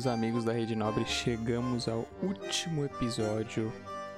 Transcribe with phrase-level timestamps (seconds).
[0.00, 3.70] meus amigos da Rede Nobre, chegamos ao último episódio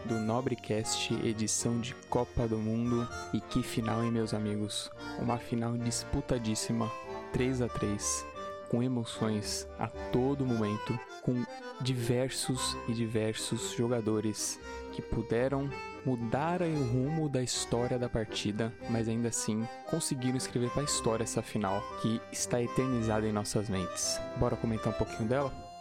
[0.05, 3.09] do Nobrecast, edição de Copa do Mundo.
[3.35, 4.93] E que final, hein, meus amigos?
[5.19, 6.89] Uma final disputadíssima,
[7.33, 8.27] 3 a 3
[8.71, 11.45] com emoções a todo momento, com
[11.81, 14.61] diversos e diversos jogadores
[14.93, 15.69] que puderam
[16.07, 21.25] mudar o rumo da história da partida, mas ainda assim conseguiram escrever para a história
[21.25, 24.21] essa final que está eternizada em nossas mentes.
[24.39, 25.72] Bora comentar um pouquinho dela?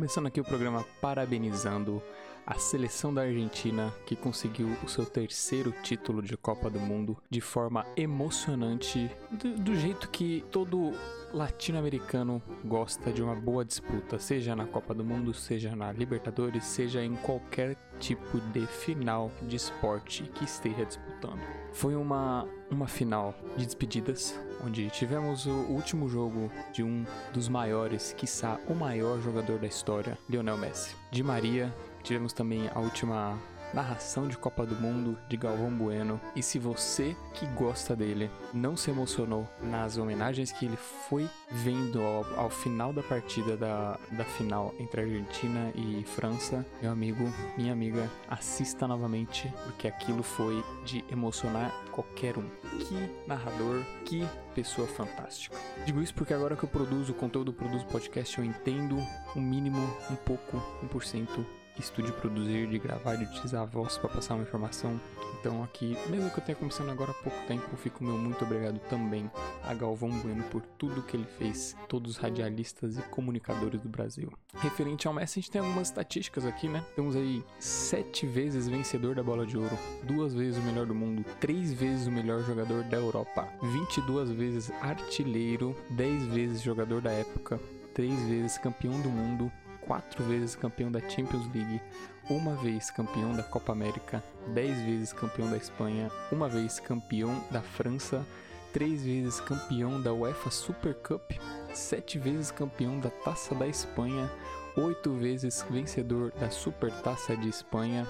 [0.00, 2.02] Começando aqui o programa parabenizando
[2.46, 7.42] a seleção da Argentina que conseguiu o seu terceiro título de Copa do Mundo de
[7.42, 10.92] forma emocionante, do, do jeito que todo
[11.34, 17.04] latino-americano gosta de uma boa disputa, seja na Copa do Mundo, seja na Libertadores, seja
[17.04, 21.40] em qualquer tipo de final de esporte que esteja disputando.
[21.72, 28.12] Foi uma, uma final de despedidas, onde tivemos o último jogo de um dos maiores,
[28.16, 30.96] quiçá o maior jogador da história, Lionel Messi.
[31.12, 33.38] De Maria, tivemos também a última
[33.72, 36.20] narração de Copa do Mundo de Galvão Bueno.
[36.34, 42.02] E se você que gosta dele não se emocionou nas homenagens que ele foi vendo
[42.02, 47.72] ao, ao final da partida da, da final entre Argentina e França, meu amigo, minha
[47.72, 52.48] amiga, assista novamente, porque aquilo foi de emocionar qualquer um.
[52.80, 55.56] Que narrador, que pessoa fantástica.
[55.84, 58.98] Digo isso porque agora que eu produzo conteúdo, produzo podcast, eu entendo
[59.36, 64.34] um mínimo, um pouco, 1% estude produzir, de gravar, de utilizar a voz para passar
[64.34, 65.00] uma informação.
[65.38, 68.78] Então aqui, mesmo que eu tenha começando agora há pouco tempo, fico meu muito obrigado
[68.90, 69.30] também
[69.64, 74.30] a Galvão Bueno por tudo que ele fez, todos os radialistas e comunicadores do Brasil.
[74.56, 76.84] Referente ao Messi, a gente tem algumas estatísticas aqui, né?
[76.94, 81.24] Temos aí sete vezes vencedor da Bola de Ouro, duas vezes o melhor do mundo,
[81.40, 87.58] três vezes o melhor jogador da Europa, 22 vezes artilheiro, 10 vezes jogador da época,
[87.94, 89.50] três vezes campeão do mundo,
[89.80, 91.80] quatro vezes campeão da Champions League,
[92.28, 94.22] uma vez campeão da Copa América,
[94.54, 98.24] dez vezes campeão da Espanha, uma vez campeão da França,
[98.72, 101.32] três vezes campeão da UEFA Super Cup,
[101.74, 104.30] sete vezes campeão da Taça da Espanha,
[104.76, 108.06] oito vezes vencedor da Super Taça de Espanha,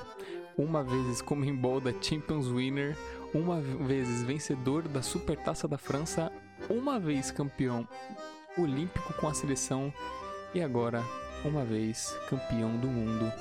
[0.56, 2.96] uma vez Comembol da Champions Winner,
[3.32, 6.30] uma vez vencedor da Super Taça da França,
[6.68, 7.88] uma vez campeão
[8.58, 9.92] olímpico com a seleção
[10.52, 11.02] e agora
[11.44, 13.32] uma vez campeão do mundo,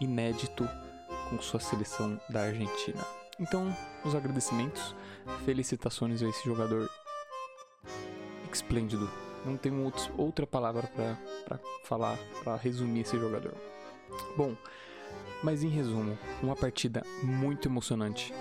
[0.00, 0.68] inédito
[1.28, 3.04] com sua seleção da Argentina.
[3.38, 4.94] Então, os agradecimentos,
[5.44, 6.88] felicitações a esse jogador
[8.52, 9.10] esplêndido.
[9.44, 13.54] Não tenho outra palavra para falar, para resumir esse jogador.
[14.36, 14.56] Bom,
[15.42, 18.32] mas em resumo, uma partida muito emocionante.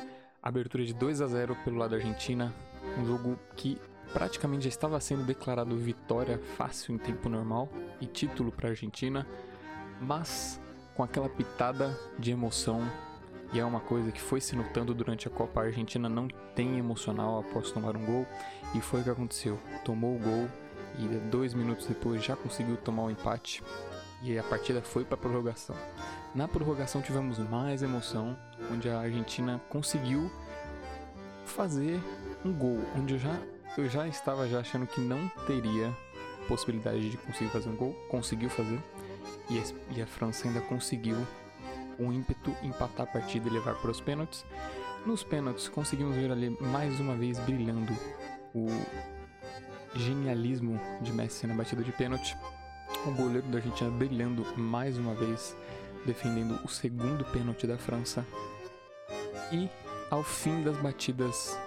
[0.42, 2.54] Abertura de 2 a 0 pelo lado da Argentina,
[2.98, 3.80] um jogo que
[4.12, 7.70] praticamente já estava sendo declarado vitória fácil em tempo normal
[8.02, 9.26] e título para a Argentina,
[10.02, 10.60] mas
[10.96, 12.82] com aquela pitada de emoção
[13.54, 15.62] e é uma coisa que foi se notando durante a Copa.
[15.62, 18.26] A Argentina não tem emocional após tomar um gol
[18.74, 19.60] e foi o que aconteceu.
[19.86, 20.50] Tomou o gol
[20.98, 23.64] e dois minutos depois já conseguiu tomar o um empate
[24.24, 25.76] e a partida foi para prorrogação.
[26.34, 28.36] Na prorrogação tivemos mais emoção,
[28.72, 30.32] onde a Argentina conseguiu
[31.46, 32.02] fazer
[32.44, 33.38] um gol, onde já
[33.78, 35.96] eu já estava já achando que não teria
[36.48, 38.80] possibilidade de conseguir fazer um gol, conseguiu fazer,
[39.50, 39.64] e a,
[39.98, 41.18] e a França ainda conseguiu
[42.00, 44.46] um ímpeto empatar a partida e levar para os pênaltis.
[45.06, 47.94] Nos pênaltis conseguimos ver ali mais uma vez brilhando
[48.54, 48.68] o
[49.96, 52.38] genialismo de Messi na batida de pênalti.
[53.06, 55.56] O goleiro da Argentina brilhando mais uma vez,
[56.06, 58.26] defendendo o segundo pênalti da França.
[59.52, 59.70] E
[60.10, 61.58] ao fim das batidas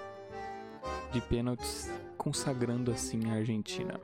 [1.16, 3.98] de pênaltis, consagrando assim a Argentina.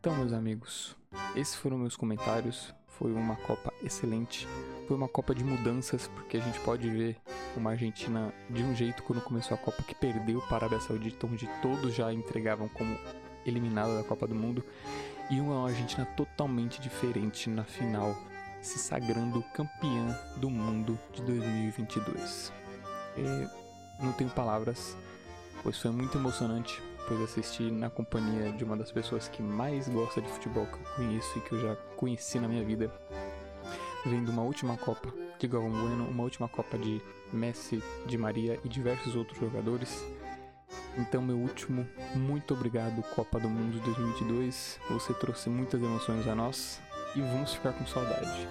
[0.00, 0.96] Então, meus amigos,
[1.36, 2.74] esses foram meus comentários.
[2.88, 4.44] Foi uma Copa excelente.
[4.88, 7.16] Foi uma Copa de mudanças, porque a gente pode ver
[7.56, 11.28] uma Argentina de um jeito quando começou a Copa que perdeu para a Arábia Saudita,
[11.28, 12.98] onde todos já entregavam como
[13.44, 14.64] eliminada da Copa do Mundo,
[15.30, 18.16] e uma Argentina totalmente diferente na final,
[18.60, 22.52] se sagrando campeã do mundo de 2022.
[23.16, 24.96] E não tenho palavras
[25.66, 30.22] pois foi muito emocionante, pois assisti na companhia de uma das pessoas que mais gosta
[30.22, 32.88] de futebol que eu conheço e que eu já conheci na minha vida,
[34.04, 37.02] vendo uma última Copa de Galvão Bueno, uma última Copa de
[37.32, 40.04] Messi, de Maria e diversos outros jogadores.
[40.96, 41.84] Então, meu último,
[42.14, 44.78] muito obrigado, Copa do Mundo 2022.
[44.90, 46.80] Você trouxe muitas emoções a nós
[47.16, 48.46] e vamos ficar com saudade.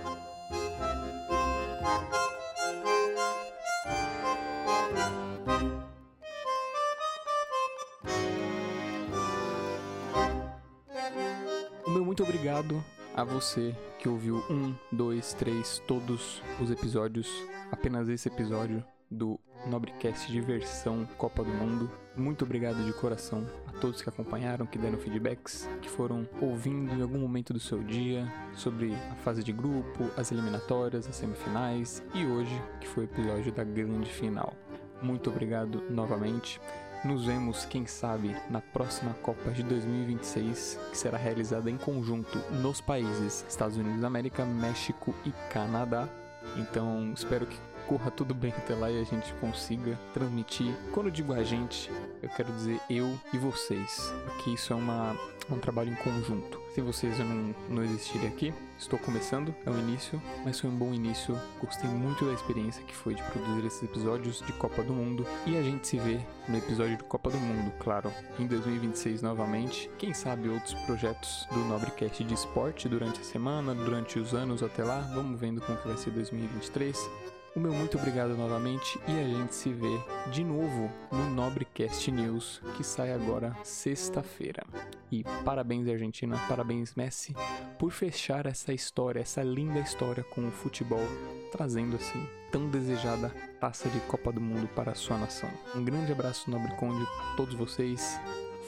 [12.15, 12.81] Muito obrigado
[13.13, 17.29] a você que ouviu um, dois, três, todos os episódios,
[17.69, 18.81] apenas esse episódio
[19.11, 21.91] do Nobrecast de versão Copa do Mundo.
[22.15, 27.01] Muito obrigado de coração a todos que acompanharam, que deram feedbacks, que foram ouvindo em
[27.01, 32.25] algum momento do seu dia sobre a fase de grupo, as eliminatórias, as semifinais e
[32.25, 34.53] hoje, que foi o episódio da grande final.
[35.01, 36.61] Muito obrigado novamente.
[37.05, 42.81] Nos vemos, quem sabe, na próxima Copa de 2026, que será realizada em conjunto nos
[42.81, 46.09] países Estados Unidos da América, México e Canadá.
[46.57, 50.75] Então, espero que corra tudo bem até lá e a gente consiga transmitir.
[50.91, 51.91] Quando digo a gente,
[52.21, 55.15] eu quero dizer eu e vocês, porque isso é uma,
[55.49, 56.61] um trabalho em conjunto.
[56.73, 58.53] Sem vocês não, não existiria aqui.
[58.77, 61.39] Estou começando, é o início, mas foi um bom início.
[61.61, 65.25] Gostei muito da experiência que foi de produzir esses episódios de Copa do Mundo.
[65.45, 69.89] E a gente se vê no episódio de Copa do Mundo, claro, em 2026 novamente.
[69.97, 74.83] Quem sabe outros projetos do Nobrecast de esporte durante a semana, durante os anos até
[74.83, 74.99] lá.
[75.15, 77.34] Vamos vendo como que vai ser 2023.
[77.55, 79.97] O meu muito obrigado novamente e a gente se vê
[80.29, 84.61] de novo no Nobrecast News, que sai agora sexta-feira.
[85.09, 87.33] E parabéns Argentina, parabéns Messi,
[87.79, 91.07] por fechar essa história, essa linda história com o futebol,
[91.49, 95.49] trazendo assim tão desejada taça de Copa do Mundo para a sua nação.
[95.73, 98.19] Um grande abraço Nobre Conde a todos vocês.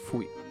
[0.05, 0.46] Fui.